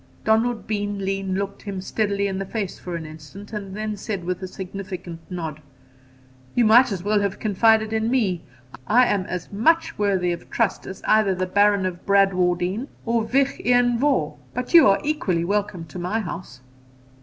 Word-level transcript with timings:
Donald 0.23 0.65
Bean 0.65 1.05
Lean 1.05 1.35
looked 1.35 1.61
him 1.61 1.79
steadily 1.79 2.25
in 2.25 2.39
the 2.39 2.43
face 2.45 2.79
for 2.79 2.95
an 2.95 3.05
instant, 3.05 3.53
and 3.53 3.77
then 3.77 3.95
said, 3.95 4.23
with 4.23 4.41
a 4.41 4.47
significant 4.47 5.19
nod, 5.29 5.61
'You 6.55 6.65
might 6.65 6.91
as 6.91 7.03
well 7.03 7.19
have 7.21 7.37
confided 7.37 7.93
in 7.93 8.09
me; 8.09 8.41
I 8.87 9.05
am 9.05 9.25
as 9.25 9.51
much 9.53 9.99
worthy 9.99 10.31
of 10.31 10.49
trust 10.49 10.87
as 10.87 11.03
either 11.05 11.35
the 11.35 11.45
Baron 11.45 11.85
of 11.85 12.03
Bradwardine 12.03 12.87
or 13.05 13.25
Vich 13.25 13.59
Ian 13.63 13.99
Vohr. 13.99 14.39
But 14.55 14.73
you 14.73 14.87
are 14.87 14.99
equally 15.03 15.45
welcome 15.45 15.85
to 15.85 15.99
my 15.99 16.19
house.' 16.19 16.61